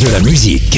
[0.00, 0.76] De la musique.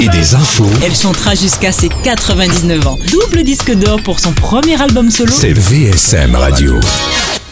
[0.00, 0.66] Et des infos.
[0.84, 2.98] Elle chantera jusqu'à ses 99 ans.
[3.10, 5.32] Double disque d'or pour son premier album solo.
[5.36, 6.78] C'est VSM Radio.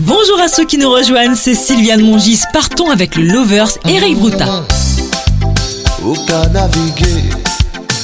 [0.00, 2.40] Bonjour à ceux qui nous rejoignent, c'est Sylviane Mongis.
[2.52, 4.64] Partons avec le Lovers, Eric Bruta.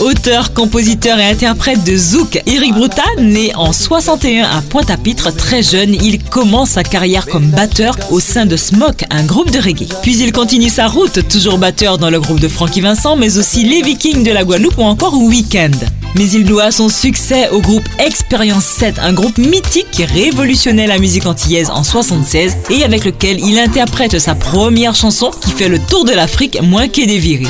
[0.02, 5.94] Auteur, compositeur et interprète de Zouk, Eric Bruta, né en 61 à Pointe-à-Pitre, très jeune,
[5.94, 9.86] il commence sa carrière comme batteur au sein de Smoke, un groupe de reggae.
[10.02, 13.62] Puis il continue sa route, toujours batteur dans le groupe de Frankie Vincent, mais aussi
[13.62, 15.76] les Vikings de la Guadeloupe ou encore Weekend.
[16.14, 20.98] Mais il doit son succès au groupe Experience 7, un groupe mythique qui révolutionnait la
[20.98, 25.78] musique antillaise en 76 et avec lequel il interprète sa première chanson qui fait le
[25.78, 27.42] tour de l'Afrique, moins que des.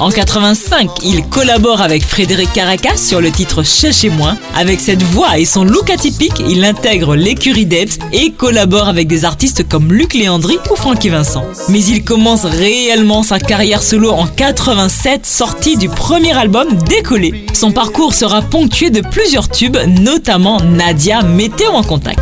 [0.00, 4.34] En 85, il collabore avec Frédéric Caracas sur le titre Chez moi.
[4.54, 9.24] Avec cette voix et son look atypique, il intègre l'écurie Debs et collabore avec des
[9.24, 11.44] artistes comme Luc Léandry ou Francky Vincent.
[11.68, 17.46] Mais il commence réellement sa carrière solo en 87, sortie du premier album Décollé.
[17.52, 22.18] Son parcours sera ponctué de plusieurs tubes, notamment Nadia, Météo en contact.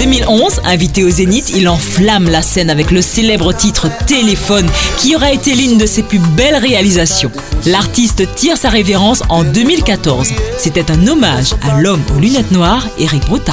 [0.00, 5.30] 2011, invité au Zénith, il enflamme la scène avec le célèbre titre Téléphone, qui aura
[5.30, 7.30] été l'une de ses plus belles réalisations.
[7.66, 10.32] L'artiste tire sa révérence en 2014.
[10.56, 13.52] C'était un hommage à l'homme aux lunettes noires, Eric Bruta.